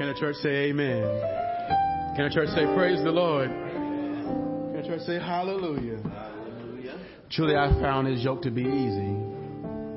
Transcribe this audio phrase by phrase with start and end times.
[0.00, 1.02] Can the church say amen?
[2.16, 3.50] Can the church say praise the Lord?
[3.50, 6.00] Can the church say hallelujah?
[6.00, 6.98] hallelujah.
[7.30, 9.12] Truly I found his yoke to be easy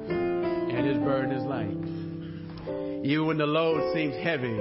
[0.10, 3.06] and his burden is light.
[3.06, 4.60] Even when the load seems heavy,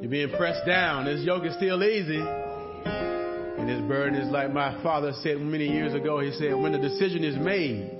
[0.00, 4.82] you're being pressed down, his yoke is still easy and his burden is like my
[4.82, 6.18] father said many years ago.
[6.18, 7.96] He said, when the decision is made,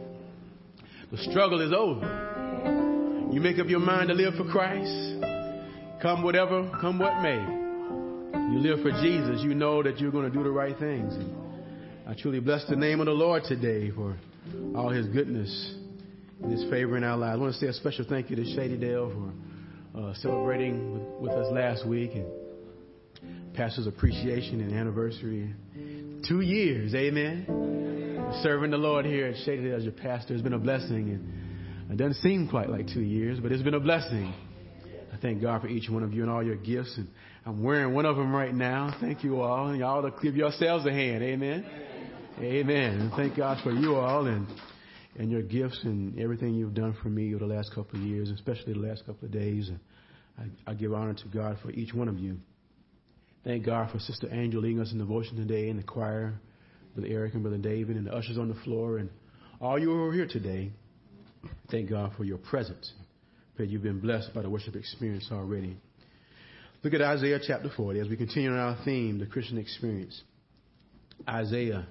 [1.13, 3.31] the struggle is over.
[3.31, 5.32] You make up your mind to live for Christ.
[6.03, 7.39] Come whatever, come what may.
[8.53, 9.41] You live for Jesus.
[9.41, 11.15] You know that you're going to do the right things.
[11.15, 11.33] And
[12.09, 14.17] I truly bless the name of the Lord today for
[14.75, 15.77] all his goodness
[16.43, 17.39] and his favor in our lives.
[17.39, 19.13] I want to say a special thank you to Shady Dale
[19.95, 25.55] for uh, celebrating with, with us last week and pastor's appreciation and anniversary.
[26.29, 28.41] Two years, amen.
[28.43, 31.11] Serving the Lord here at Shady Dale as your pastor has been a blessing.
[31.11, 34.35] And it doesn't seem quite like two years, but it's been a blessing
[35.23, 36.95] thank God for each one of you and all your gifts.
[36.99, 37.09] And
[37.47, 38.95] I'm wearing one of them right now.
[39.01, 39.69] Thank you all.
[39.69, 41.23] And y'all to give yourselves a hand.
[41.23, 41.65] Amen.
[42.39, 43.01] Amen.
[43.01, 44.47] And thank God for you all and
[45.19, 48.31] and your gifts and everything you've done for me over the last couple of years,
[48.31, 49.69] especially the last couple of days.
[49.69, 49.79] And
[50.39, 52.39] I, I give honor to God for each one of you.
[53.45, 56.41] Thank God for Sister Angel leading us in devotion today and the choir,
[56.95, 59.11] Brother Eric and Brother David and the ushers on the floor and
[59.61, 60.71] all you who are here today.
[61.71, 62.93] Thank God for your presence.
[63.55, 65.77] Pray you've been blessed by the worship experience already.
[66.83, 70.23] Look at Isaiah chapter 40 as we continue on our theme, the Christian experience.
[71.29, 71.87] Isaiah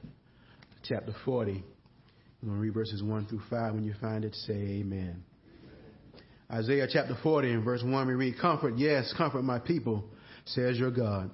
[0.84, 1.52] chapter 40.
[1.52, 3.76] I'm going to read verses 1 through 5.
[3.76, 5.24] When you find it, say amen.
[6.52, 10.06] Isaiah chapter 40 and verse 1 we read, Comfort, yes, comfort my people,
[10.46, 11.30] says your God.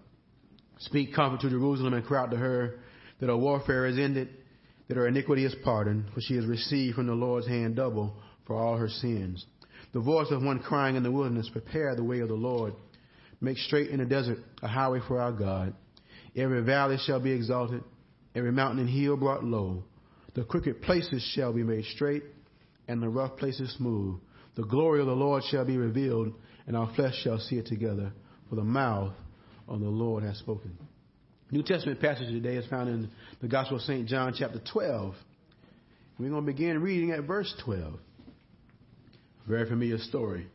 [0.79, 2.81] Speak comfort to Jerusalem and cry out to her
[3.21, 4.27] that her warfare is ended,
[4.89, 8.57] that her iniquity is pardoned, for she has received from the Lord's hand double for
[8.57, 9.45] all her sins
[9.93, 12.73] the voice of one crying in the wilderness, prepare the way of the Lord.
[13.39, 15.73] Make straight in the desert a highway for our God.
[16.35, 17.83] Every valley shall be exalted,
[18.35, 19.83] every mountain and hill brought low.
[20.35, 22.23] The crooked places shall be made straight,
[22.87, 24.19] and the rough places smooth.
[24.55, 26.33] The glory of the Lord shall be revealed,
[26.67, 28.11] and our flesh shall see it together,
[28.49, 29.13] for the mouth
[29.67, 30.77] of the Lord has spoken.
[31.49, 33.09] New Testament passage today is found in
[33.41, 34.07] the Gospel of St.
[34.07, 35.15] John, chapter 12.
[36.19, 37.93] We're going to begin reading at verse 12.
[39.47, 40.45] Very familiar story.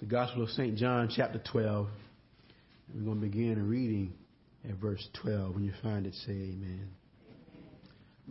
[0.00, 0.76] The Gospel of St.
[0.76, 1.86] John, chapter 12.
[2.92, 4.12] We're going to begin reading
[4.68, 5.54] at verse 12.
[5.54, 6.88] When you find it, say amen.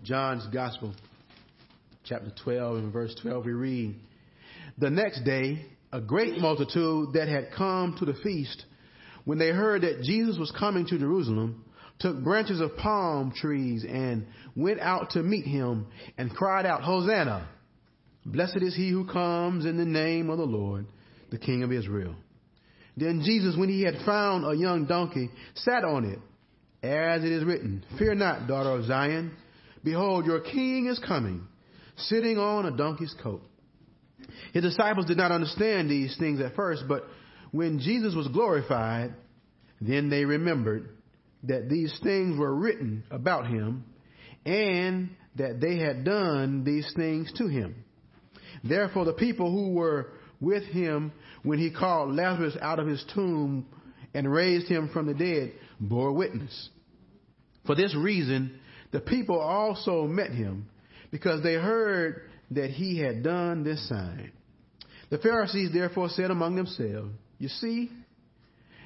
[0.03, 0.93] John's Gospel,
[2.03, 3.95] chapter 12, and verse 12, we read
[4.79, 8.65] The next day, a great multitude that had come to the feast,
[9.23, 11.63] when they heard that Jesus was coming to Jerusalem,
[11.99, 14.25] took branches of palm trees and
[14.57, 15.87] went out to meet him
[16.17, 17.47] and cried out, Hosanna!
[18.25, 20.85] Blessed is he who comes in the name of the Lord,
[21.29, 22.15] the King of Israel.
[22.95, 26.19] Then Jesus, when he had found a young donkey, sat on it,
[26.85, 29.31] as it is written, Fear not, daughter of Zion.
[29.83, 31.47] Behold, your king is coming,
[31.97, 33.41] sitting on a donkey's coat.
[34.53, 37.05] His disciples did not understand these things at first, but
[37.51, 39.13] when Jesus was glorified,
[39.81, 40.89] then they remembered
[41.43, 43.83] that these things were written about him
[44.45, 47.82] and that they had done these things to him.
[48.63, 51.11] Therefore, the people who were with him
[51.43, 53.65] when he called Lazarus out of his tomb
[54.13, 56.69] and raised him from the dead bore witness.
[57.65, 58.59] For this reason,
[58.91, 60.69] the people also met him
[61.11, 64.31] because they heard that he had done this sign.
[65.09, 67.91] The Pharisees therefore said among themselves, You see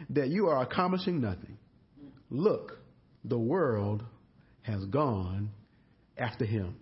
[0.09, 1.57] that you are accomplishing nothing.
[2.29, 2.77] Look,
[3.23, 4.03] the world
[4.61, 5.49] has gone
[6.17, 6.75] after him.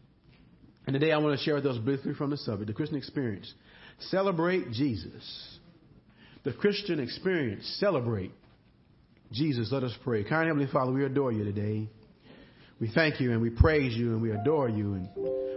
[0.88, 3.52] And today I want to share with us briefly from the subject, the Christian experience.
[4.10, 5.58] Celebrate Jesus.
[6.44, 7.78] The Christian experience.
[7.80, 8.32] Celebrate
[9.32, 9.70] Jesus.
[9.72, 10.24] Let us pray.
[10.24, 11.90] Kind Heavenly Father, we adore you today.
[12.80, 15.10] We thank you and we praise you and we adore you and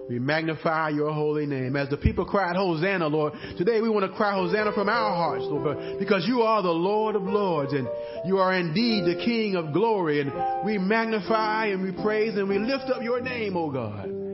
[0.09, 1.77] we magnify your holy name.
[1.77, 5.43] As the people cried, Hosanna, Lord, today we want to cry Hosanna from our hearts,
[5.45, 7.89] Lord, because you are the Lord of Lords and
[8.25, 10.21] you are indeed the King of glory.
[10.21, 10.33] And
[10.65, 14.28] we magnify and we praise and we lift up your name, O God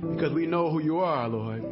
[0.00, 1.64] because we know who you are, Lord.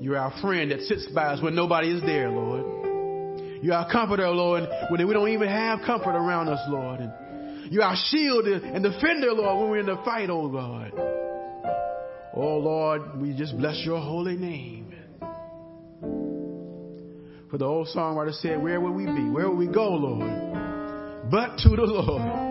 [0.00, 3.62] You're our friend that sits by us when nobody is there, Lord.
[3.62, 7.00] You're our comforter, Lord, when we don't even have comfort around us, Lord.
[7.00, 10.92] And you're our shield and defender, Lord, when we're in the fight, oh God.
[12.34, 14.94] Oh Lord, we just bless your holy name.
[17.50, 19.30] For the old songwriter said, Where will we be?
[19.30, 21.30] Where will we go, Lord?
[21.30, 22.45] But to the Lord.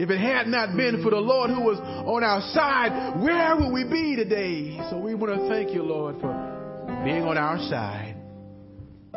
[0.00, 3.70] If it had not been for the Lord who was on our side, where would
[3.70, 4.80] we be today?
[4.88, 6.32] So we want to thank you, Lord, for
[7.04, 8.16] being on our side.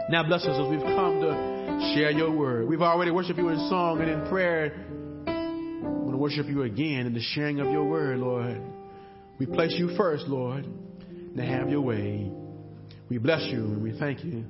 [0.10, 2.68] Now bless us as we've come to share your word.
[2.68, 4.86] We've already worshiped you in song and in prayer.
[5.26, 8.62] I want to worship you again in the sharing of your word, Lord.
[9.40, 10.68] We place you first, Lord.
[11.34, 12.30] Now have your way.
[13.08, 14.44] We bless you and we thank you.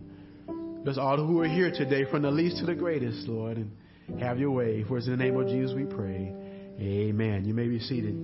[0.84, 3.72] Bless all who are here today, from the least to the greatest, Lord, and
[4.20, 4.84] have your way.
[4.84, 6.34] For it's in the name of Jesus we pray.
[6.80, 7.46] Amen.
[7.46, 8.16] You may be seated.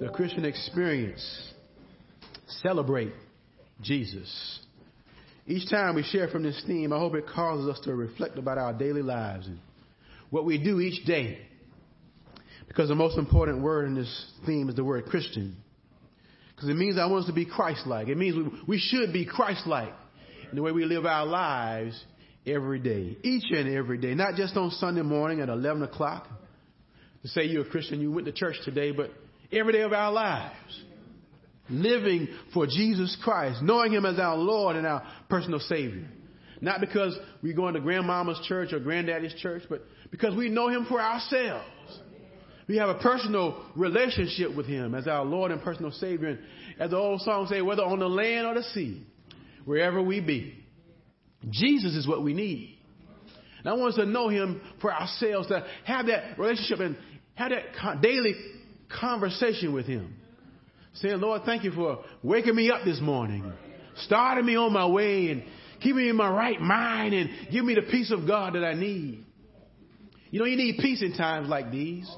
[0.00, 1.52] The Christian experience.
[2.62, 3.12] Celebrate
[3.82, 4.60] Jesus.
[5.46, 8.58] Each time we share from this theme, I hope it causes us to reflect about
[8.58, 9.58] our daily lives and
[10.30, 11.38] what we do each day.
[12.66, 15.56] Because the most important word in this theme is the word Christian.
[16.54, 18.08] Because it means I want us to be Christ like.
[18.08, 19.92] It means we, we should be Christ like
[20.50, 22.02] in the way we live our lives
[22.46, 26.28] every day, each and every day, not just on Sunday morning at 11 o'clock
[27.22, 29.10] to say you're a Christian, you went to church today, but
[29.50, 30.84] every day of our lives.
[31.70, 36.06] Living for Jesus Christ, knowing Him as our Lord and our personal Savior.
[36.60, 40.84] Not because we're going to grandmama's church or granddaddy's church, but because we know Him
[40.86, 41.64] for ourselves.
[42.68, 46.28] We have a personal relationship with Him as our Lord and personal Savior.
[46.28, 46.38] And
[46.78, 49.06] as the old song say, whether on the land or the sea,
[49.64, 50.63] wherever we be,
[51.50, 52.78] Jesus is what we need.
[53.58, 56.96] And I want us to know Him for ourselves, to have that relationship and
[57.34, 58.34] have that daily
[59.00, 60.14] conversation with Him.
[60.94, 63.52] Saying, Lord, thank you for waking me up this morning,
[64.02, 65.42] starting me on my way, and
[65.80, 68.74] keeping me in my right mind, and give me the peace of God that I
[68.74, 69.24] need.
[70.30, 72.08] You know, you need peace in times like these.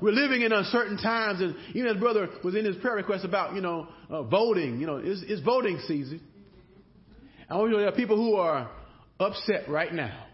[0.00, 3.54] We're living in uncertain times, and even his brother was in his prayer request about,
[3.54, 4.80] you know, uh, voting.
[4.80, 6.20] You know, it's, it's voting season.
[7.50, 8.70] I want you to know there are people who are
[9.18, 10.26] upset right now.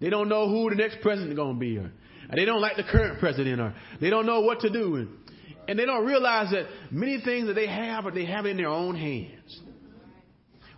[0.00, 1.90] They don't know who the next president is going to be, or
[2.34, 4.96] they don't like the current president, or they don't know what to do.
[4.96, 5.08] And,
[5.66, 8.94] and they don't realize that many things that they have, they have in their own
[8.94, 9.60] hands.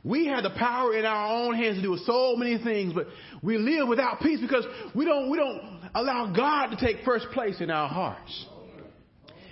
[0.03, 3.07] We have the power in our own hands to do so many things, but
[3.43, 4.65] we live without peace because
[4.95, 8.47] we don't, we don't allow God to take first place in our hearts.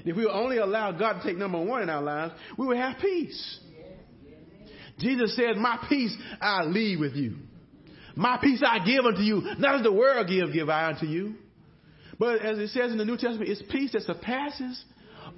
[0.06, 2.78] If we would only allow God to take number one in our lives, we would
[2.78, 3.60] have peace.
[4.98, 7.36] Jesus says, My peace I leave with you.
[8.16, 9.42] My peace I give unto you.
[9.58, 11.34] Not as the world give, give I unto you.
[12.18, 14.84] But as it says in the New Testament, it's peace that surpasses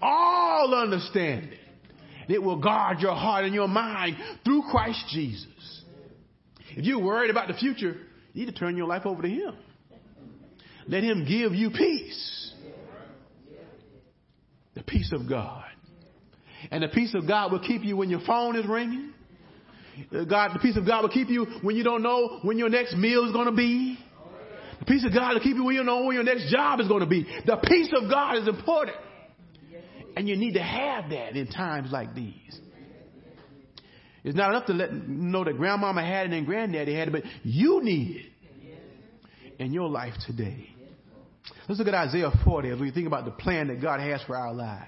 [0.01, 1.59] all understanding.
[2.29, 5.83] It will guard your heart and your mind through Christ Jesus.
[6.71, 7.97] If you're worried about the future,
[8.33, 9.55] you need to turn your life over to Him.
[10.87, 12.53] Let Him give you peace.
[14.75, 15.65] The peace of God.
[16.71, 19.13] And the peace of God will keep you when your phone is ringing.
[20.11, 22.97] God, the peace of God will keep you when you don't know when your next
[22.97, 23.99] meal is going to be.
[24.81, 26.81] The peace of God will keep you when you don't know when your next job
[26.81, 27.25] is going to be.
[27.47, 28.97] The peace of God is important.
[30.17, 32.61] And you need to have that in times like these.
[34.25, 37.23] It's not enough to let know that grandmama had it and granddaddy had it, but
[37.43, 40.69] you need it in your life today.
[41.69, 44.37] Let's look at Isaiah 40 as we think about the plan that God has for
[44.37, 44.87] our lives.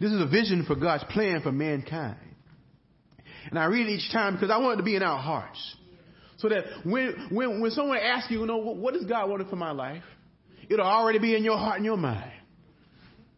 [0.00, 2.16] This is a vision for God's plan for mankind.
[3.50, 5.76] And I read it each time because I want it to be in our hearts.
[6.38, 9.56] So that when, when, when someone asks you, you know, what does God want for
[9.56, 10.04] my life?
[10.68, 12.32] It'll already be in your heart and your mind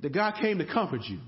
[0.01, 1.19] that God came to comfort you.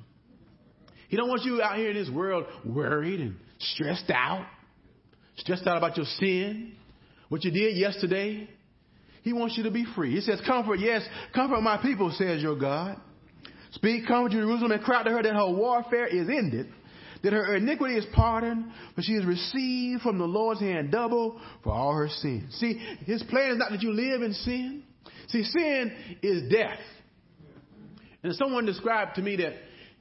[1.08, 4.46] He don't want you out here in this world worried and stressed out,
[5.36, 6.74] stressed out about your sin,
[7.28, 8.48] what you did yesterday.
[9.22, 10.14] He wants you to be free.
[10.14, 11.02] He says, comfort, yes,
[11.34, 12.98] comfort my people, says your God.
[13.72, 16.72] Speak comfort to Jerusalem and cry to her that her warfare is ended,
[17.22, 21.72] that her iniquity is pardoned, for she has received from the Lord's hand double for
[21.72, 22.54] all her sins.
[22.58, 22.74] See,
[23.06, 24.82] his plan is not that you live in sin.
[25.28, 26.80] See, sin is death.
[28.22, 29.54] And someone described to me that,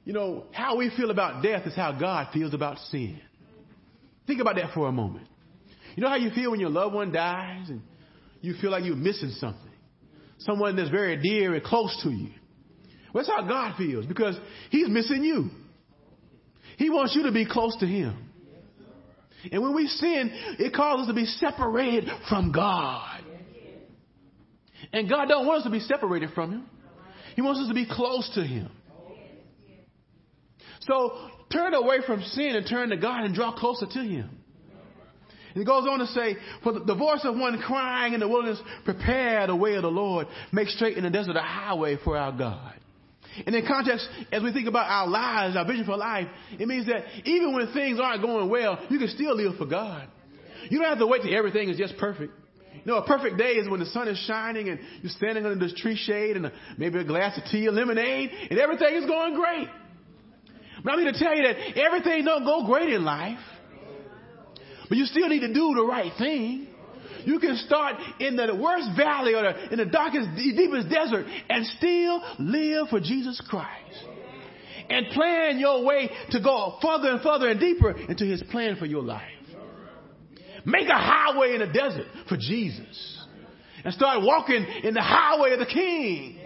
[0.04, 3.20] you know, how we feel about death is how God feels about sin.
[4.26, 5.26] Think about that for a moment.
[5.96, 7.82] You know how you feel when your loved one dies and
[8.40, 9.70] you feel like you're missing something?
[10.38, 12.30] Someone that's very dear and close to you.
[13.12, 14.36] Well, that's how God feels because
[14.70, 15.50] He's missing you.
[16.78, 18.30] He wants you to be close to Him.
[19.50, 23.20] And when we sin, it causes us to be separated from God.
[24.92, 26.66] And God don't want us to be separated from Him.
[27.34, 28.70] He wants us to be close to Him.
[30.80, 34.30] So turn away from sin and turn to God and draw closer to Him.
[35.54, 38.60] And he goes on to say, For the voice of one crying in the wilderness,
[38.84, 42.32] prepare the way of the Lord, make straight in the desert a highway for our
[42.32, 42.74] God.
[43.46, 46.86] And in context, as we think about our lives, our vision for life, it means
[46.86, 50.08] that even when things aren't going well, you can still live for God.
[50.68, 52.32] You don't have to wait till everything is just perfect.
[52.74, 55.58] You know, a perfect day is when the sun is shining and you're standing under
[55.58, 59.34] this tree shade and maybe a glass of tea or lemonade and everything is going
[59.34, 59.68] great.
[60.82, 63.38] But I'm here to tell you that everything don't go great in life.
[64.88, 66.66] But you still need to do the right thing.
[67.24, 71.66] You can start in the worst valley or the, in the darkest, deepest desert and
[71.78, 74.06] still live for Jesus Christ.
[74.88, 78.84] And plan your way to go further and further and deeper into His plan for
[78.84, 79.22] your life.
[80.64, 83.26] Make a highway in the desert for Jesus.
[83.84, 86.38] And start walking in the highway of the King.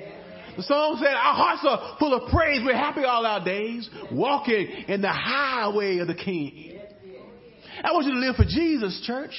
[0.56, 2.62] The song said, Our hearts are full of praise.
[2.64, 6.80] We're happy all our days, walking in the highway of the King.
[7.84, 9.34] I want you to live for Jesus, church.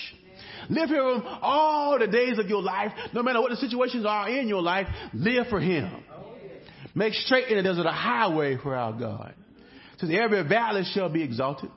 [0.69, 4.29] Live for Him all the days of your life, no matter what the situations are
[4.29, 4.87] in your life.
[5.13, 6.03] Live for Him.
[6.95, 9.33] Make straight in the desert a highway for our God.
[9.99, 11.69] So every valley shall be exalted,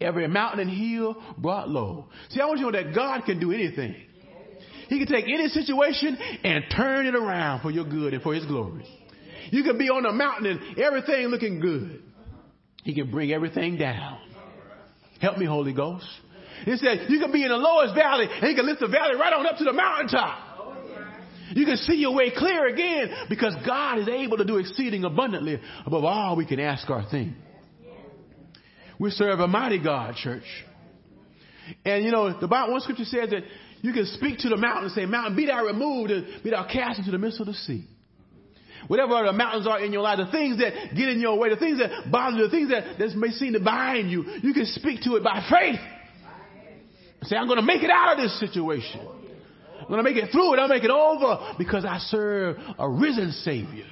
[0.00, 2.08] every mountain and hill brought low.
[2.30, 3.94] See, I want you to know that God can do anything.
[4.88, 8.46] He can take any situation and turn it around for your good and for His
[8.46, 8.84] glory.
[9.50, 12.02] You can be on a mountain and everything looking good.
[12.84, 14.18] He can bring everything down.
[15.20, 16.06] Help me, Holy Ghost.
[16.64, 19.16] He said, you can be in the lowest valley and he can lift the valley
[19.16, 20.48] right on up to the mountaintop.
[21.54, 25.60] You can see your way clear again because God is able to do exceeding abundantly
[25.86, 27.34] above all we can ask or think.
[28.98, 30.44] We serve a mighty God, church.
[31.84, 33.42] And you know, the Bible, one scripture says that
[33.80, 36.66] you can speak to the mountain and say, Mountain, be thou removed and be thou
[36.70, 37.86] cast into the midst of the sea.
[38.88, 41.56] Whatever the mountains are in your life, the things that get in your way, the
[41.56, 44.66] things that bother you, the things that, that may seem to bind you, you can
[44.66, 45.80] speak to it by faith.
[47.22, 49.00] Say, I'm going to make it out of this situation.
[49.80, 50.58] I'm going to make it through it.
[50.58, 53.86] I'll make it over because I serve a risen Savior.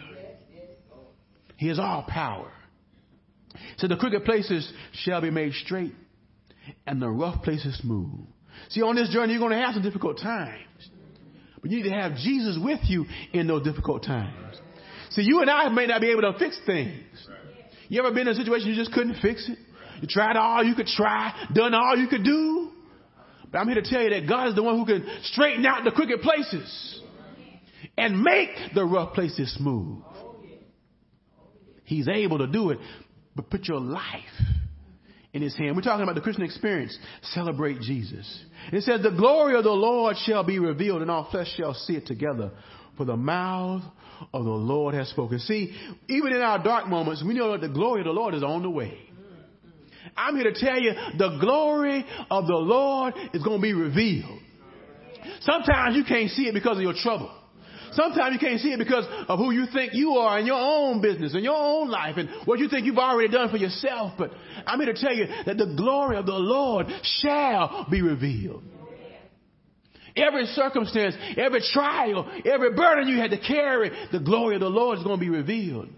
[1.56, 2.52] He has all power.
[3.78, 5.94] So the crooked places shall be made straight
[6.86, 8.26] and the rough places smooth.
[8.68, 10.90] See, on this journey, you're going to have some difficult times.
[11.60, 14.60] But you need to have Jesus with you in those difficult times.
[15.10, 17.02] See, you and I may not be able to fix things.
[17.88, 19.58] You ever been in a situation you just couldn't fix it?
[20.00, 22.70] You tried all you could try, done all you could do.
[23.56, 25.82] But I'm here to tell you that God is the one who can straighten out
[25.82, 27.00] the crooked places
[27.96, 30.02] and make the rough places smooth.
[31.84, 32.78] He's able to do it,
[33.34, 34.04] but put your life
[35.32, 35.74] in his hand.
[35.74, 36.98] We're talking about the Christian experience.
[37.22, 38.44] Celebrate Jesus.
[38.74, 41.94] It says, the glory of the Lord shall be revealed and all flesh shall see
[41.94, 42.50] it together.
[42.98, 43.84] For the mouth
[44.34, 45.38] of the Lord has spoken.
[45.38, 45.74] See,
[46.10, 48.60] even in our dark moments, we know that the glory of the Lord is on
[48.62, 48.98] the way.
[50.16, 54.40] I'm here to tell you the glory of the Lord is going to be revealed.
[55.40, 57.30] Sometimes you can't see it because of your trouble.
[57.92, 61.00] Sometimes you can't see it because of who you think you are in your own
[61.00, 64.12] business, in your own life, and what you think you've already done for yourself.
[64.18, 64.32] But
[64.66, 68.62] I'm here to tell you that the glory of the Lord shall be revealed.
[70.14, 74.98] Every circumstance, every trial, every burden you had to carry, the glory of the Lord
[74.98, 75.88] is going to be revealed.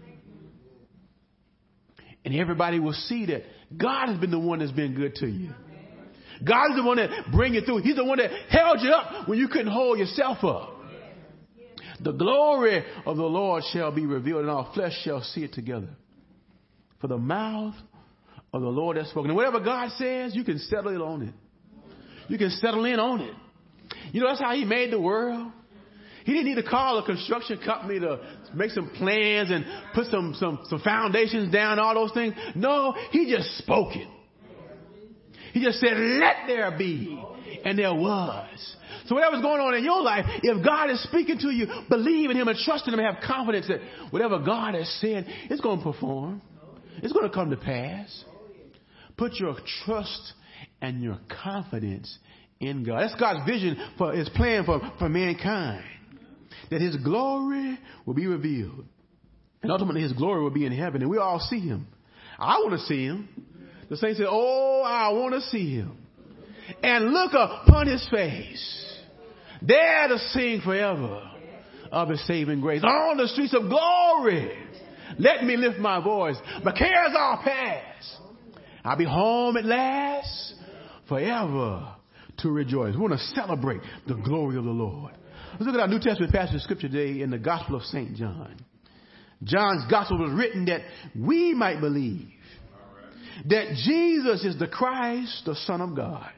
[2.25, 3.43] And everybody will see that
[3.75, 5.51] God has been the one that's been good to you.
[6.43, 7.79] God is the one that bring you through.
[7.79, 10.75] He's the one that held you up when you couldn't hold yourself up.
[12.01, 15.89] The glory of the Lord shall be revealed, and all flesh shall see it together.
[17.01, 17.75] For the mouth
[18.53, 19.31] of the Lord has spoken.
[19.31, 21.33] And whatever God says, you can settle it on it.
[22.29, 23.33] You can settle in on it.
[24.13, 25.51] You know, that's how He made the world.
[26.25, 28.19] He didn't need to call a construction company to
[28.53, 32.33] make some plans and put some, some, some foundations down, all those things.
[32.55, 34.07] No, He just spoke it.
[35.53, 37.23] He just said, let there be.
[37.65, 38.75] And there was.
[39.07, 42.37] So whatever's going on in your life, if God is speaking to you, believe in
[42.37, 43.79] Him and trust in Him and have confidence that
[44.11, 46.41] whatever God has said, it's going to perform.
[47.01, 48.23] It's going to come to pass.
[49.17, 50.33] Put your trust
[50.81, 52.17] and your confidence
[52.59, 53.01] in God.
[53.01, 55.83] That's God's vision for His plan for, for mankind.
[56.69, 58.85] That His glory will be revealed.
[59.61, 61.87] And ultimately His glory will be in heaven and we all see Him.
[62.37, 63.27] I want to see Him.
[63.89, 65.97] The saints say, Oh, I want to see Him.
[66.83, 68.89] And look upon His face
[69.61, 71.29] there to sing forever
[71.91, 72.83] of his saving grace.
[72.83, 74.51] On the streets of glory,
[75.17, 76.37] let me lift my voice.
[76.63, 78.17] My cares are past.
[78.83, 80.53] I'll be home at last
[81.07, 81.95] forever
[82.39, 82.95] to rejoice.
[82.95, 85.13] We want to celebrate the glory of the Lord.
[85.53, 88.15] Let's look at our New Testament passage of scripture today in the Gospel of St.
[88.15, 88.55] John.
[89.43, 90.81] John's Gospel was written that
[91.17, 92.27] we might believe
[93.47, 96.29] that Jesus is the Christ, the Son of God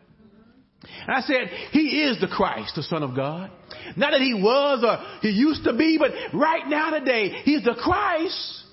[0.83, 3.51] and I said, He is the Christ, the Son of God.
[3.95, 7.75] Not that He was or He used to be, but right now today, He's the
[7.81, 8.63] Christ,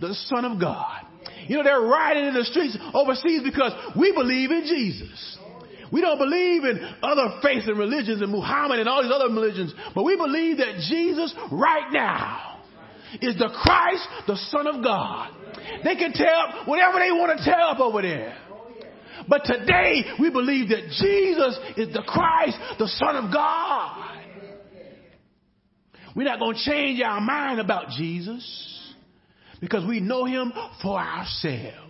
[0.00, 1.02] the Son of God.
[1.46, 5.37] You know, they're rioting in the streets overseas because we believe in Jesus.
[5.92, 9.74] We don't believe in other faiths and religions and Muhammad and all these other religions,
[9.94, 12.60] but we believe that Jesus right now
[13.20, 15.32] is the Christ, the Son of God.
[15.84, 18.36] They can tell whatever they want to tell up over there.
[19.28, 24.18] But today we believe that Jesus is the Christ, the Son of God.
[26.14, 28.94] We're not going to change our mind about Jesus
[29.60, 30.52] because we know him
[30.82, 31.87] for ourselves.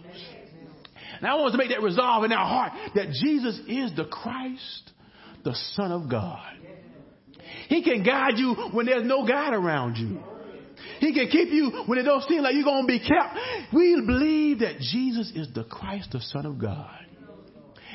[1.23, 4.05] Now I want us to make that resolve in our heart that Jesus is the
[4.05, 4.91] Christ,
[5.45, 6.53] the Son of God.
[7.69, 10.21] He can guide you when there's no guide around you.
[11.01, 13.73] He can keep you when it don't seem like you're going to be kept.
[13.73, 16.91] We believe that Jesus is the Christ, the Son of God.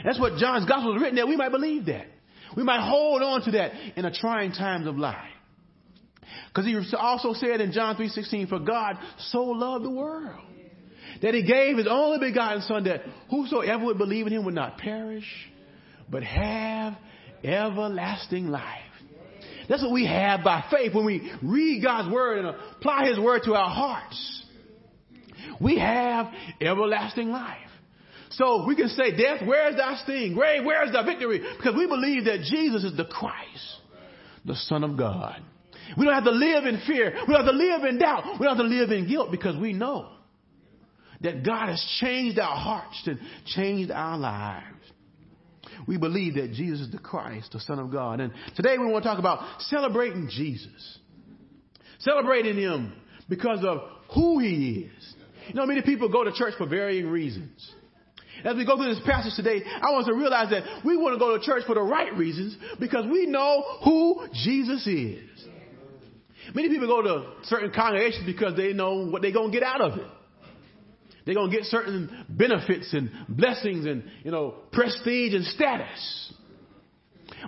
[0.04, 2.08] That's what John's gospel is written that we might believe that.
[2.56, 5.18] We might hold on to that in the trying times of life.
[6.48, 10.40] Because he also said in John 3.16, for God so loved the world
[11.22, 14.78] that he gave his only begotten son that whosoever would believe in him would not
[14.78, 15.28] perish,
[16.10, 16.96] but have
[17.44, 18.80] everlasting life.
[19.70, 23.44] That's what we have by faith when we read God's word and apply his word
[23.46, 24.44] to our hearts.
[25.62, 26.28] We have
[26.60, 27.58] everlasting life.
[28.32, 30.34] So we can say, death, where is thy sting?
[30.34, 31.40] Grave, where is thy victory?
[31.58, 33.78] Because we believe that Jesus is the Christ,
[34.44, 35.42] the Son of God.
[35.98, 37.14] We don't have to live in fear.
[37.28, 38.40] We don't have to live in doubt.
[38.40, 40.10] We don't have to live in guilt because we know
[41.24, 44.68] that God has changed our hearts and changed our lives.
[45.88, 48.20] We believe that Jesus is the Christ, the Son of God.
[48.20, 51.00] And today we want to talk about celebrating Jesus.
[52.00, 52.94] Celebrating Him
[53.30, 53.80] because of
[54.14, 55.16] who He is.
[55.48, 57.72] You know, many people go to church for varying reasons.
[58.44, 61.16] As we go through this passage today, I want us to realize that we want
[61.16, 65.48] to go to church for the right reasons because we know who Jesus is.
[66.54, 69.82] Many people go to certain congregations because they know what they're going to get out
[69.82, 70.08] of it.
[71.26, 76.34] They're going to get certain benefits and blessings and, you know, prestige and status.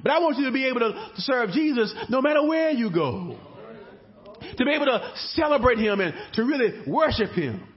[0.02, 3.38] But I want you to be able to, serve Jesus no matter where you go.
[4.58, 7.68] To be able to celebrate Him and to really worship Him.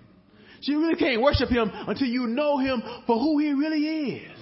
[0.61, 4.38] So you really can't worship Him until you know Him for who He really is.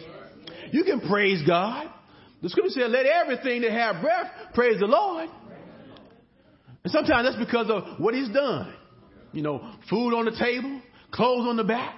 [0.72, 1.90] You can praise God.
[2.42, 5.28] The scripture says, let everything that have breath praise the Lord.
[6.84, 8.72] And sometimes that's because of what he's done.
[9.32, 10.80] You know, food on the table,
[11.16, 11.96] clothes on the back.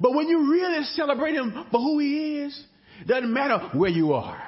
[0.00, 2.64] But when you really celebrate him for who he is,
[3.06, 4.42] doesn't matter where you are.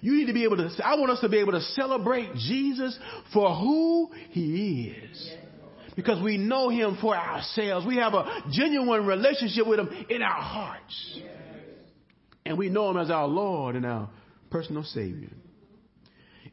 [0.00, 2.98] You need to be able to, I want us to be able to celebrate Jesus
[3.32, 5.32] for who he is.
[5.96, 7.86] Because we know him for ourselves.
[7.86, 11.20] We have a genuine relationship with him in our hearts.
[12.44, 14.10] And we know him as our Lord and our
[14.50, 15.30] personal Savior.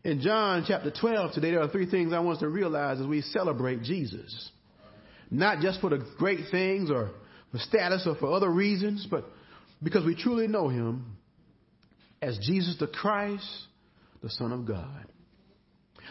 [0.04, 3.06] In John chapter 12 today, there are three things I want us to realize as
[3.06, 4.52] we celebrate Jesus.
[5.32, 7.12] Not just for the great things or
[7.52, 9.26] for status or for other reasons, but
[9.82, 11.18] because we truly know him
[12.22, 13.48] as Jesus the Christ,
[14.22, 15.06] the Son of God.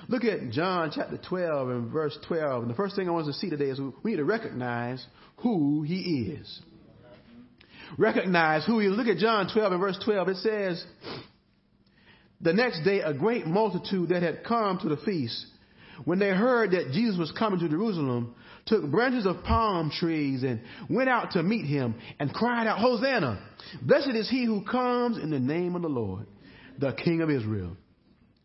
[0.08, 2.62] Look at John chapter 12 and verse 12.
[2.62, 5.04] And the first thing I want us to see today is we need to recognize
[5.38, 6.60] who he is.
[7.98, 8.96] Recognize who he is.
[8.96, 10.28] Look at John 12 and verse 12.
[10.30, 10.84] It says,
[12.40, 15.46] the next day, a great multitude that had come to the feast,
[16.04, 18.34] when they heard that Jesus was coming to Jerusalem,
[18.66, 23.42] took branches of palm trees and went out to meet him and cried out, Hosanna!
[23.82, 26.26] Blessed is he who comes in the name of the Lord,
[26.78, 27.76] the King of Israel.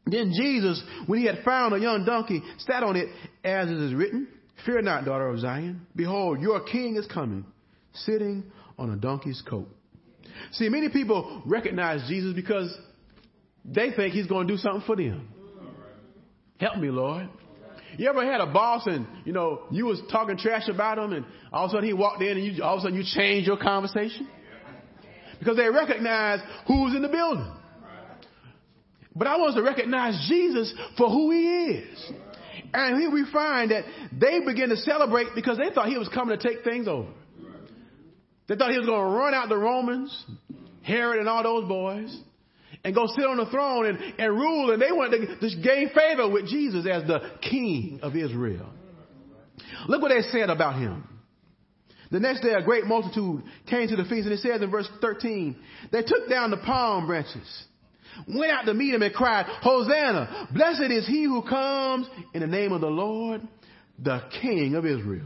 [0.06, 3.08] Then Jesus, when he had found a young donkey, sat on it,
[3.44, 4.28] as it is written,
[4.66, 5.86] Fear not, daughter of Zion.
[5.96, 7.46] Behold, your king is coming,
[7.94, 8.44] sitting
[8.78, 9.68] on a donkey's coat.
[10.52, 12.76] See, many people recognize Jesus because
[13.64, 15.28] they think he's going to do something for them.
[16.60, 17.30] Help me, Lord.
[17.98, 21.26] You ever had a boss and, you know, you was talking trash about him and
[21.52, 23.48] all of a sudden he walked in and you, all of a sudden you changed
[23.48, 24.28] your conversation?
[25.40, 27.52] Because they recognize who's in the building.
[29.16, 32.12] But I want to recognize Jesus for who he is.
[32.74, 36.38] And here we find that they begin to celebrate because they thought he was coming
[36.38, 37.10] to take things over.
[38.48, 40.26] They thought he was going to run out the Romans,
[40.84, 42.22] Herod and all those boys
[42.86, 44.72] and go sit on the throne and, and rule.
[44.72, 48.70] And they wanted to, to gain favor with Jesus as the king of Israel.
[49.88, 51.08] Look what they said about him.
[52.12, 54.88] The next day, a great multitude came to the feast, and it says in verse
[55.02, 55.56] 13,
[55.92, 57.64] they took down the palm branches,
[58.28, 60.50] went out to meet him, and cried, Hosanna!
[60.54, 63.42] Blessed is he who comes in the name of the Lord,
[63.98, 65.26] the King of Israel.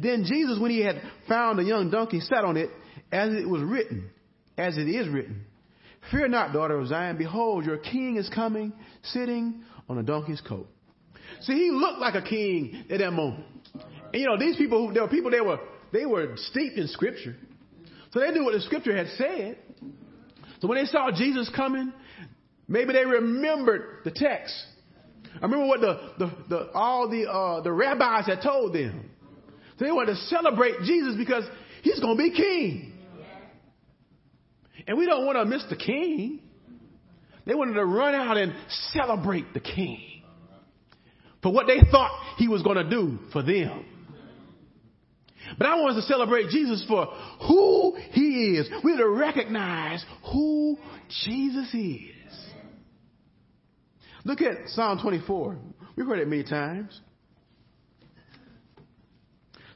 [0.00, 2.68] Then Jesus, when he had found a young donkey, sat on it,
[3.10, 4.10] as it was written,
[4.58, 5.46] as it is written,
[6.10, 7.18] Fear not, daughter of Zion.
[7.18, 10.68] Behold, your king is coming, sitting on a donkey's coat.
[11.42, 13.44] See, he looked like a king at that moment.
[14.12, 15.58] And you know, these people, there were people, they were,
[15.92, 17.36] they were steeped in scripture.
[18.12, 19.58] So they knew what the scripture had said.
[20.60, 21.92] So when they saw Jesus coming,
[22.66, 24.54] maybe they remembered the text.
[25.40, 29.10] I remember what the, the, the all the, uh, the rabbis had told them.
[29.78, 31.44] So they wanted to celebrate Jesus because
[31.82, 32.89] he's going to be king.
[34.86, 36.40] And we don't want to miss the king.
[37.46, 38.54] They wanted to run out and
[38.92, 40.22] celebrate the king
[41.42, 43.84] for what they thought he was going to do for them.
[45.58, 47.06] But I want us to celebrate Jesus for
[47.48, 48.68] who he is.
[48.84, 50.78] We to recognize who
[51.24, 52.10] Jesus is.
[54.24, 55.56] Look at Psalm 24.
[55.96, 57.00] We've heard it many times.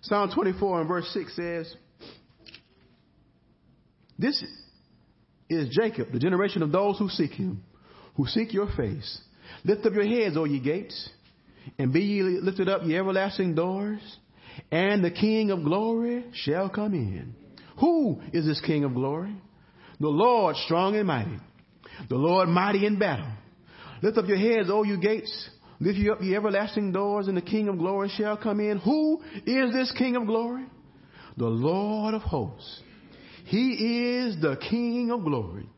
[0.02, 1.74] Psalm 24 and verse 6 says,
[4.18, 4.42] This
[5.48, 7.62] is Jacob, the generation of those who seek him,
[8.16, 9.20] who seek your face.
[9.64, 11.08] Lift up your heads, O ye gates,
[11.78, 14.00] and be ye lifted up, ye everlasting doors,
[14.70, 17.34] and the King of glory shall come in.
[17.80, 19.34] Who is this King of glory?
[20.00, 21.38] The Lord strong and mighty,
[22.08, 23.30] the Lord mighty in battle.
[24.02, 25.50] Lift up your heads, O you gates.
[25.80, 28.78] Lift you up, ye everlasting doors, and the King of glory shall come in.
[28.78, 30.64] Who is this King of glory?
[31.36, 32.80] The Lord of hosts.
[33.44, 35.68] He is the King of glory.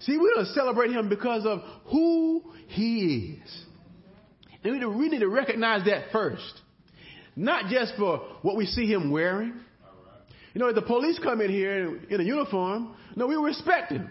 [0.00, 3.64] See, we don't celebrate him because of who he is.
[4.64, 6.60] And we, we need to recognize that first.
[7.34, 9.54] Not just for what we see him wearing.
[10.54, 14.10] You know, if the police come in here in a uniform, no, we respect him.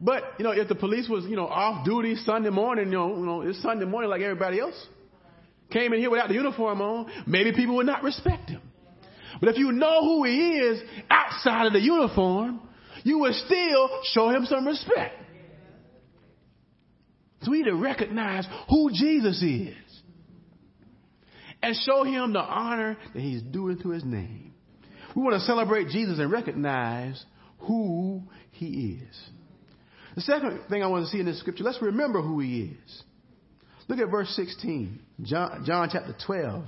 [0.00, 3.16] But, you know, if the police was, you know, off duty Sunday morning, you know,
[3.16, 4.74] you know, it's Sunday morning like everybody else,
[5.70, 8.60] came in here without the uniform on, maybe people would not respect him.
[9.40, 12.60] But if you know who he is outside of the uniform,
[13.02, 15.14] you would still show him some respect.
[17.42, 19.74] So we need to recognize who Jesus is
[21.62, 24.54] and show him the honor that he's doing to his name.
[25.14, 27.22] We want to celebrate Jesus and recognize
[27.60, 29.16] who he is.
[30.14, 33.02] The second thing I want to see in this scripture, let's remember who he is.
[33.88, 36.64] Look at verse 16, John, John chapter 12,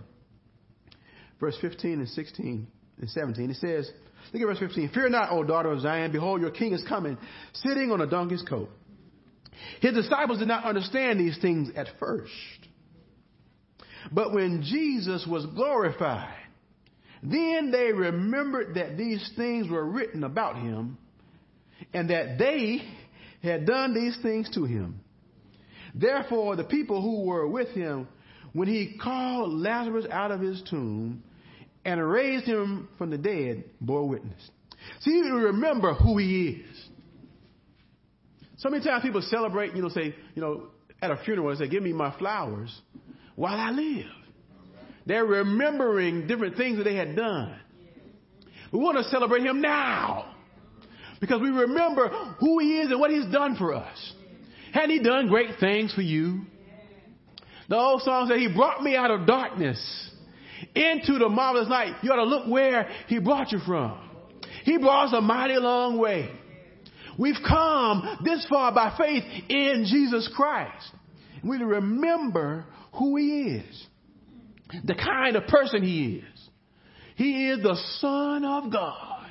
[1.40, 2.66] verse 15 and 16
[2.99, 3.51] and 17.
[3.51, 3.90] It says,
[4.33, 4.90] look at verse 15.
[4.90, 6.12] Fear not, O daughter of Zion.
[6.12, 7.18] Behold, your king is coming,
[7.53, 8.70] sitting on a donkey's coat.
[9.81, 12.33] His disciples did not understand these things at first.
[14.12, 16.35] But when Jesus was glorified,
[17.22, 20.99] then they remembered that these things were written about him
[21.92, 22.83] and that they
[23.42, 25.01] had done these things to him.
[25.94, 28.07] Therefore, the people who were with him,
[28.53, 31.22] when he called Lazarus out of his tomb
[31.87, 34.51] and raised him from the dead, bore witness.
[35.01, 36.88] See, you remember who he is.
[38.57, 40.64] So many times people celebrate, you know, say, you know,
[41.01, 42.77] at a funeral, they say, give me my flowers
[43.37, 44.07] while I live.
[45.07, 47.57] They're remembering different things that they had done.
[48.72, 50.35] We want to celebrate him now.
[51.20, 52.09] Because we remember
[52.40, 54.12] who he is and what he's done for us.
[54.72, 56.40] Hadn't he done great things for you?
[57.68, 60.11] The old song said, He brought me out of darkness
[60.75, 61.95] into the marvelous light.
[62.03, 63.99] You ought to look where He brought you from.
[64.64, 66.31] He brought us a mighty long way.
[67.19, 70.87] We've come this far by faith in Jesus Christ.
[71.42, 73.87] We remember who He is,
[74.85, 76.49] the kind of person He is.
[77.16, 79.31] He is the Son of God.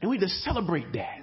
[0.00, 1.18] And we to celebrate that.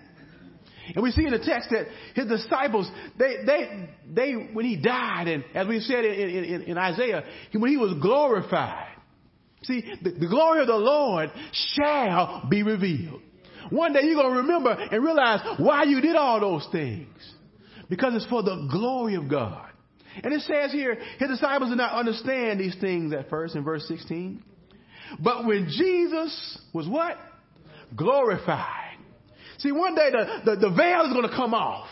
[0.96, 5.28] And we see in the text that his disciples, they, they, they, when he died,
[5.28, 7.24] and as we said in, in, in Isaiah,
[7.54, 8.96] when he was glorified,
[9.64, 13.22] see, the, the glory of the Lord shall be revealed.
[13.70, 17.08] One day you're going to remember and realize why you did all those things.
[17.90, 19.70] Because it's for the glory of God.
[20.24, 23.88] And it says here, his disciples did not understand these things at first in verse
[23.88, 24.44] 16.
[25.20, 27.18] But when Jesus was what?
[27.96, 28.87] glorified.
[29.60, 31.88] See, one day the, the, the veil is going to come off.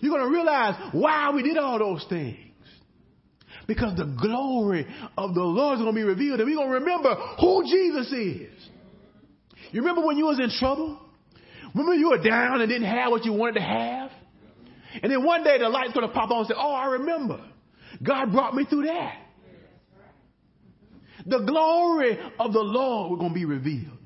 [0.00, 2.38] You're going to realize why we did all those things.
[3.66, 4.86] Because the glory
[5.16, 8.12] of the Lord is going to be revealed, and we're going to remember who Jesus
[8.12, 8.68] is.
[9.72, 11.00] You remember when you was in trouble?
[11.74, 14.10] Remember you were down and didn't have what you wanted to have?
[15.02, 17.40] And then one day the light's going to pop on and say, Oh, I remember.
[18.02, 19.14] God brought me through that.
[21.26, 23.98] The glory of the Lord was going to be revealed.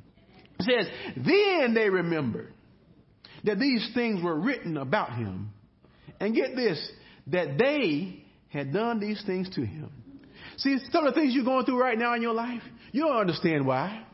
[0.61, 2.52] It says, Then they remembered
[3.48, 5.50] that these things were written about him.
[6.20, 6.78] And get this,
[7.28, 9.90] that they had done these things to him.
[10.58, 13.16] See, some of the things you're going through right now in your life, you don't
[13.16, 14.04] understand why.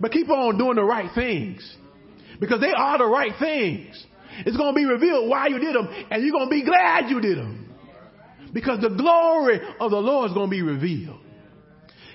[0.00, 1.76] But keep on doing the right things.
[2.40, 4.06] Because they are the right things.
[4.38, 7.10] It's going to be revealed why you did them, and you're going to be glad
[7.10, 7.74] you did them.
[8.54, 11.20] Because the glory of the Lord is going to be revealed.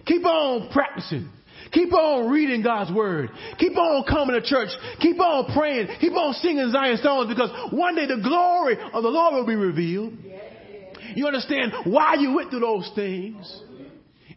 [0.06, 1.30] Keep on practicing.
[1.72, 3.30] Keep on reading God's word.
[3.58, 4.70] Keep on coming to church.
[5.00, 5.88] Keep on praying.
[6.00, 9.56] Keep on singing Zion songs because one day the glory of the Lord will be
[9.56, 10.14] revealed.
[11.16, 13.62] You understand why you went through those things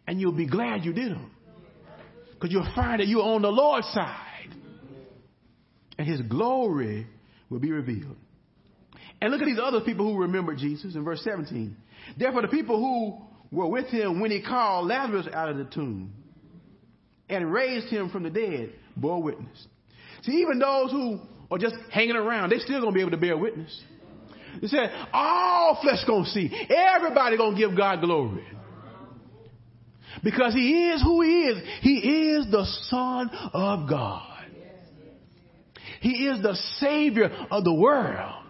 [0.07, 1.31] and you'll be glad you did them
[2.33, 4.55] because you'll find that you're on the Lord's side.
[5.99, 7.07] and his glory
[7.51, 8.16] will be revealed.
[9.21, 11.77] And look at these other people who remembered Jesus in verse 17.
[12.19, 16.14] Therefore, the people who were with him when he called Lazarus out of the tomb
[17.31, 19.66] and raised him from the dead bore witness.
[20.23, 23.37] See, even those who are just hanging around, they still gonna be able to bear
[23.37, 23.81] witness.
[24.61, 26.51] They said, all flesh gonna see.
[26.69, 28.45] Everybody gonna give God glory.
[30.23, 31.62] Because he is who he is.
[31.83, 34.27] He is the Son of God.
[36.01, 38.45] He is the Savior of the world.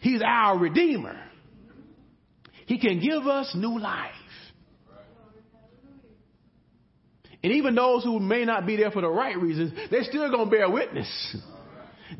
[0.00, 1.18] He's our Redeemer.
[2.66, 4.12] He can give us new life.
[7.44, 10.46] And even those who may not be there for the right reasons, they're still going
[10.46, 11.36] to bear witness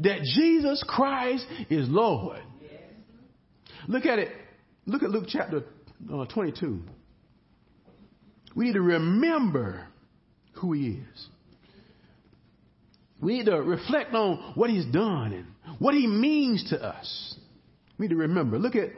[0.01, 2.43] that Jesus Christ is Lord.
[3.89, 4.29] Look at it.
[4.85, 5.65] Look at Luke chapter
[6.13, 6.83] uh, 22.
[8.55, 9.87] We need to remember
[10.57, 11.27] who he is.
[13.19, 17.35] We need to reflect on what he's done and what he means to us.
[17.97, 18.59] We need to remember.
[18.59, 18.91] Look at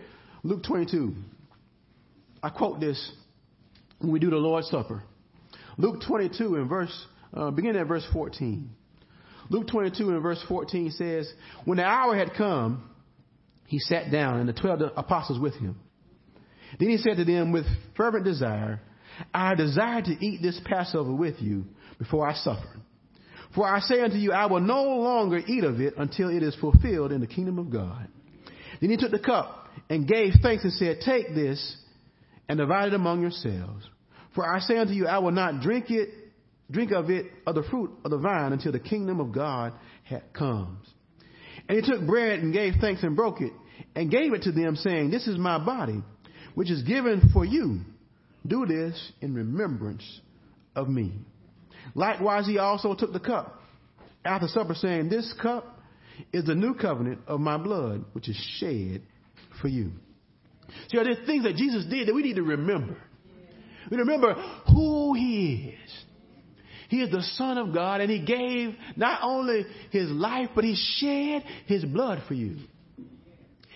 [0.43, 1.15] Luke 22.
[2.43, 3.13] I quote this
[4.01, 5.05] when we do the Lord's Supper.
[5.79, 8.71] Luke 22 and verse, uh, at verse 14.
[9.49, 11.33] Luke 22 and verse 14 says,
[11.65, 12.91] When the hour had come,
[13.67, 15.79] he sat down and the twelve apostles with him.
[16.79, 17.65] Then he said to them with
[17.97, 18.81] fervent desire,
[19.33, 21.65] I desire to eat this Passover with you
[21.99, 22.69] before I suffer.
[23.55, 26.55] For I say unto you, I will no longer eat of it until it is
[26.57, 28.09] fulfilled in the kingdom of God.
[28.81, 31.77] Then he took the cup and gave thanks and said, Take this
[32.49, 33.89] and divide it among yourselves.
[34.37, 36.11] For I say unto you, I will not drink it,
[36.71, 39.73] drink of it, of the fruit of the vine until the kingdom of God
[40.35, 40.87] comes.
[41.69, 43.53] And he took bread and gave thanks and broke it
[43.97, 46.05] and gave it to them saying, This is my body,
[46.55, 47.81] which is given for you.
[48.47, 50.05] Do this in remembrance
[50.77, 51.13] of me.
[51.95, 53.61] Likewise, he also took the cup
[54.25, 55.81] after supper saying, This cup
[56.33, 59.03] is the new covenant of my blood, which is shed
[59.61, 59.93] for you.
[60.89, 62.99] See, are there things that Jesus did that we need to remember.
[63.91, 64.35] We remember
[64.73, 66.05] who He is.
[66.89, 70.77] He is the Son of God, and He gave not only His life, but He
[70.99, 72.57] shed His blood for you.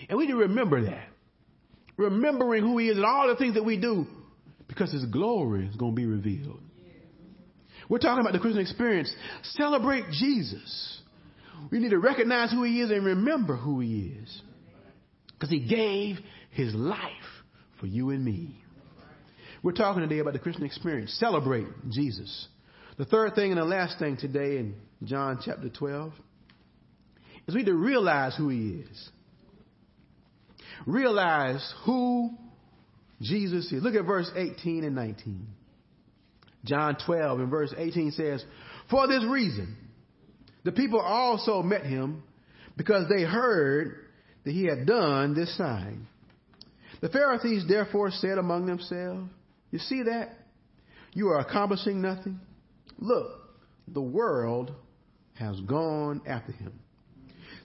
[0.09, 1.09] And we need to remember that.
[1.97, 4.07] Remembering who He is and all the things that we do,
[4.69, 6.61] because His glory is going to be revealed.
[7.89, 9.13] We're talking about the Christian experience.
[9.43, 11.01] Celebrate Jesus.
[11.73, 14.43] We need to recognize who He is and remember who He is.
[15.33, 16.17] Because He gave
[16.53, 17.01] His life
[17.81, 18.63] for you and me.
[19.63, 21.15] We're talking today about the Christian experience.
[21.21, 22.49] Celebrate Jesus.
[22.97, 26.13] The third thing and the last thing today in John chapter 12
[27.47, 29.11] is we need to realize who he is.
[30.87, 32.31] Realize who
[33.21, 33.83] Jesus is.
[33.83, 35.47] Look at verse 18 and 19.
[36.65, 38.43] John 12 and verse 18 says,
[38.89, 39.77] For this reason,
[40.65, 42.23] the people also met him
[42.79, 44.07] because they heard
[44.45, 46.07] that he had done this sign.
[47.03, 49.31] The Pharisees therefore said among themselves,
[49.71, 50.31] you see that?
[51.13, 52.41] You are accomplishing nothing.
[52.99, 53.29] Look,
[53.89, 54.73] the world
[55.35, 56.73] has gone after him.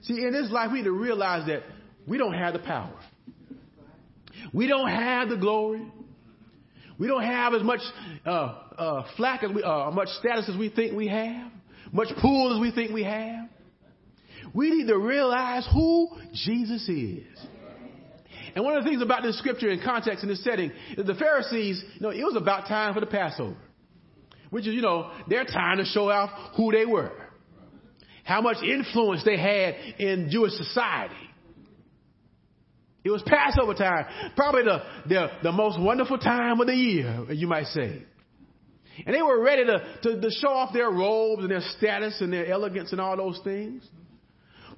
[0.02, 1.62] See, in this life, we need to realize that
[2.06, 2.98] we don't have the power.
[4.52, 5.86] We don't have the glory.
[6.98, 7.80] We don't have as much
[8.24, 11.50] uh, uh, flack as we, uh, much status as we think we have,
[11.92, 13.48] much pull as we think we have.
[14.54, 17.26] We need to realize who Jesus is.
[18.56, 21.14] And one of the things about this scripture in context in this setting is the
[21.14, 23.54] Pharisees, you know, it was about time for the Passover,
[24.48, 27.12] which is, you know, their time to show off who they were,
[28.24, 31.14] how much influence they had in Jewish society.
[33.04, 37.46] It was Passover time, probably the, the, the most wonderful time of the year, you
[37.46, 38.04] might say.
[39.04, 42.32] And they were ready to, to, to show off their robes and their status and
[42.32, 43.86] their elegance and all those things.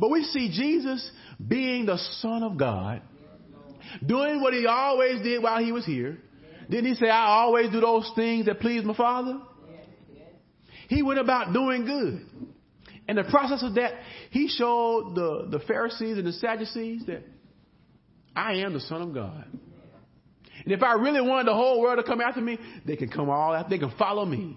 [0.00, 1.08] But we see Jesus
[1.46, 3.02] being the Son of God
[4.04, 6.18] doing what he always did while he was here.
[6.70, 9.40] Didn't he say, I always do those things that please my Father?
[10.88, 12.26] He went about doing good.
[13.08, 13.92] In the process of that,
[14.30, 17.22] he showed the, the Pharisees and the Sadducees that
[18.36, 19.44] I am the Son of God.
[20.64, 23.30] And if I really wanted the whole world to come after me, they can come
[23.30, 24.56] all after, they can follow me.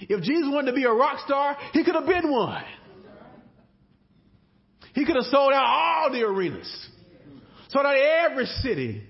[0.00, 2.64] If Jesus wanted to be a rock star, he could have been one.
[4.94, 6.88] He could have sold out all the arenas
[7.72, 9.02] so that every city.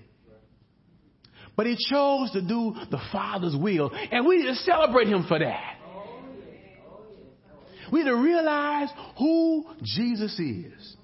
[1.55, 5.37] But he chose to do the Father's will, and we need to celebrate him for
[5.37, 5.75] that.
[7.91, 10.95] We need to realize who Jesus is.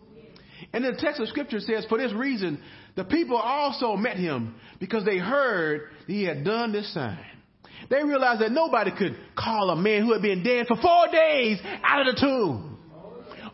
[0.74, 2.64] And the text of scripture says, for this reason,
[2.96, 7.20] the people also met him because they heard that he had done this sign.
[7.90, 11.60] They realized that nobody could call a man who had been dead for four days
[11.84, 12.78] out of the tomb.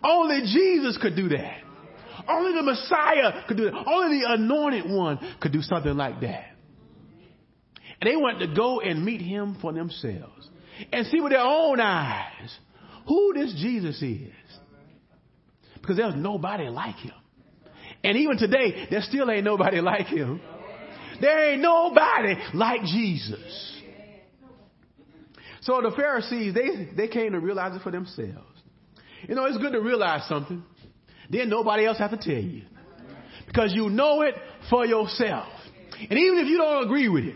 [0.03, 1.64] Only Jesus could do that.
[2.27, 3.73] Only the Messiah could do that.
[3.87, 6.45] Only the anointed one could do something like that.
[8.01, 10.49] And they wanted to go and meet him for themselves
[10.91, 12.57] and see with their own eyes
[13.07, 14.31] who this Jesus is.
[15.75, 17.13] Because there's nobody like him.
[18.03, 20.41] And even today, there still ain't nobody like him.
[21.21, 23.81] There ain't nobody like Jesus.
[25.61, 28.61] So the Pharisees, they, they came to realize it for themselves.
[29.27, 30.63] You know, it's good to realize something.
[31.29, 32.63] Then nobody else have to tell you.
[33.47, 34.35] Because you know it
[34.69, 35.47] for yourself.
[35.99, 37.35] And even if you don't agree with it,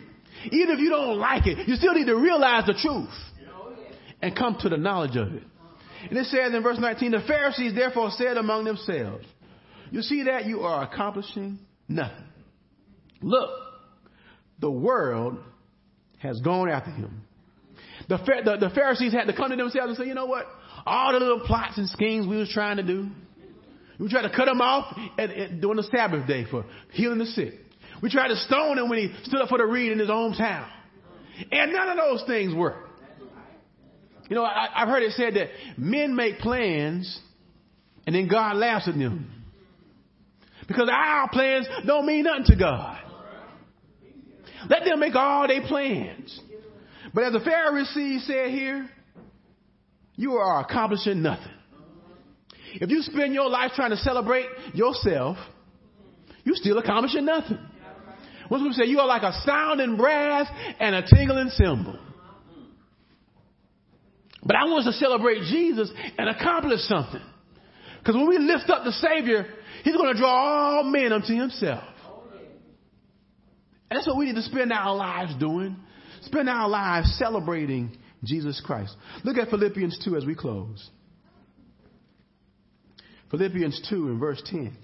[0.52, 3.10] even if you don't like it, you still need to realize the truth
[4.21, 5.43] and come to the knowledge of it.
[6.10, 9.25] And it says in verse 19, the Pharisees therefore said among themselves,
[9.91, 12.25] You see that you are accomplishing nothing.
[13.21, 13.49] Look,
[14.60, 15.39] the world
[16.19, 17.21] has gone after him.
[18.08, 20.45] The, the, the Pharisees had to come to themselves and say, You know what?
[20.86, 23.10] All the little plots and schemes we was trying to do,
[24.00, 27.26] we tried to cut him off at, at, during the Sabbath day for healing the
[27.26, 27.54] sick.
[28.02, 30.34] We tried to stone him when he stood up for the reed in his own
[30.34, 30.70] town.
[31.52, 32.90] And none of those things worked.
[34.30, 37.20] You know, I, I've heard it said that men make plans
[38.06, 39.32] and then God laughs at them.
[40.68, 43.00] Because our plans don't mean nothing to God.
[44.70, 46.40] Let them make all their plans.
[47.14, 48.90] But as the Pharisees said here,
[50.16, 51.52] you are accomplishing nothing.
[52.74, 55.38] If you spend your life trying to celebrate yourself,
[56.44, 57.60] you still accomplishing nothing.
[58.48, 60.48] One people say you are like a sounding brass
[60.80, 62.00] and a tingling cymbal.
[64.44, 67.22] But I want us to celebrate Jesus and accomplish something.
[68.00, 69.46] Because when we lift up the Savior,
[69.84, 71.84] He's going to draw all men unto Himself.
[73.90, 75.76] And that's what we need to spend our lives doing.
[76.22, 78.96] Spend our lives celebrating Jesus Christ.
[79.24, 80.90] Look at Philippians 2 as we close.
[83.32, 84.76] Philippians 2 and verse 10.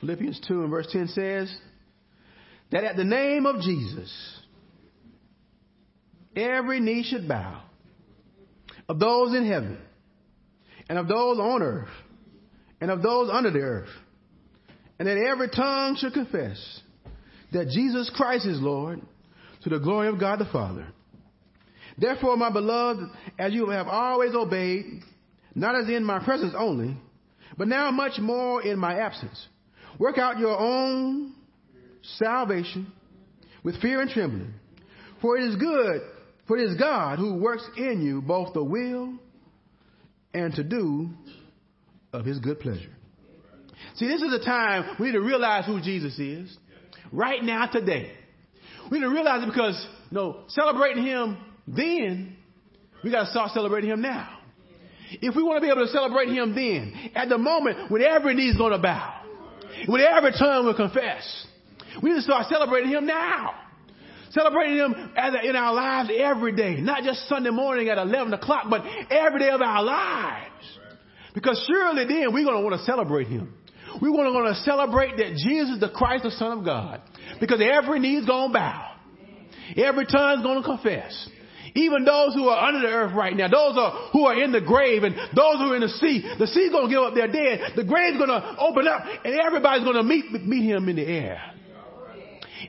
[0.00, 1.56] Philippians 2 and verse 10 says
[2.72, 4.12] that at the name of Jesus,
[6.34, 7.62] every knee should bow
[8.88, 9.78] of those in heaven
[10.88, 11.88] and of those on earth
[12.80, 13.90] and of those under the earth,
[14.98, 16.81] and that every tongue should confess
[17.52, 19.00] that Jesus Christ is Lord
[19.62, 20.86] to the glory of God the Father.
[21.98, 23.02] Therefore, my beloved,
[23.38, 24.84] as you have always obeyed,
[25.54, 26.96] not as in my presence only,
[27.58, 29.46] but now much more in my absence,
[29.98, 31.34] Work out your own
[32.02, 32.92] salvation
[33.62, 34.54] with fear and trembling.
[35.20, 36.00] For it is good,
[36.46, 39.14] for it is God who works in you both the will
[40.34, 41.10] and to do
[42.12, 42.90] of his good pleasure.
[43.94, 46.56] See, this is a time we need to realize who Jesus is.
[47.10, 48.12] Right now, today.
[48.90, 52.36] We need to realize it because, you know, celebrating him then,
[53.02, 54.38] we got to start celebrating him now.
[55.20, 58.34] If we want to be able to celebrate him then, at the moment when every
[58.34, 59.22] knee is going to bow,
[59.86, 61.46] when every tongue will confess.
[62.02, 63.54] We need to start celebrating Him now.
[64.30, 68.66] Celebrating Him a, in our lives every day, not just Sunday morning at 11 o'clock,
[68.70, 70.78] but every day of our lives.
[71.34, 73.54] Because surely then we're going to want to celebrate Him.
[74.00, 77.02] We're going to want to celebrate that Jesus the Christ, the Son of God.
[77.40, 78.92] Because every knee is going to bow.
[79.76, 81.28] Every tongue is going to confess.
[81.74, 84.60] Even those who are under the earth right now, those are, who are in the
[84.60, 87.28] grave and those who are in the sea, the sea's going to give up their
[87.28, 87.72] dead.
[87.76, 91.06] The grave's going to open up and everybody's going to meet, meet him in the
[91.06, 91.40] air.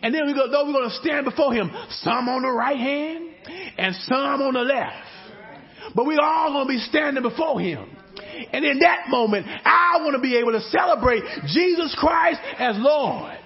[0.01, 1.69] And then we go, though we're going to stand before him,
[2.01, 3.29] some on the right hand
[3.77, 5.93] and some on the left.
[5.95, 7.89] But we are all going to be standing before him.
[8.51, 13.37] And in that moment, I want to be able to celebrate Jesus Christ as Lord.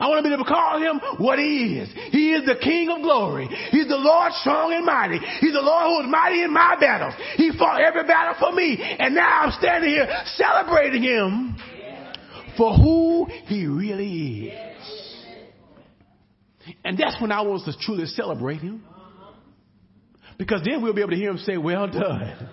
[0.00, 1.92] I want to be able to call him what he is.
[2.12, 3.48] He is the King of glory.
[3.70, 5.18] He's the Lord strong and mighty.
[5.40, 7.14] He's the Lord who is mighty in my battles.
[7.36, 8.78] He fought every battle for me.
[8.80, 11.56] And now I'm standing here celebrating him
[12.56, 15.22] for who he really is.
[16.84, 18.82] And that's when I want to truly celebrate him.
[20.38, 22.48] Because then we'll be able to hear him say, well done.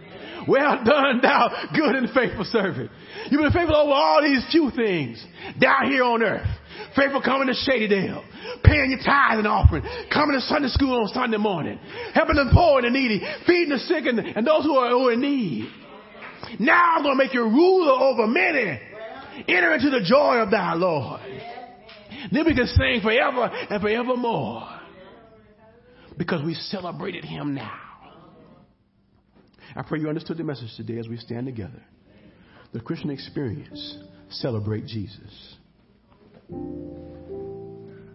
[0.50, 2.90] Well done, thou good and faithful servant.
[3.30, 5.24] You've been faithful over all these few things
[5.62, 6.48] down here on earth.
[6.96, 8.24] Faithful coming to Shadydale,
[8.64, 11.78] paying your tithe and offering, coming to Sunday school on Sunday morning,
[12.16, 15.10] helping the poor and the needy, feeding the sick and, and those who are, who
[15.10, 15.70] are in need.
[16.60, 18.80] Now I'm going to make you ruler over many.
[19.48, 21.22] Enter into the joy of thy Lord.
[22.32, 24.68] Then we can sing forever and forevermore.
[26.18, 27.89] Because we celebrated him now.
[29.76, 31.84] I pray you understood the message today as we stand together.
[32.74, 33.98] The Christian experience
[34.30, 35.56] celebrate Jesus.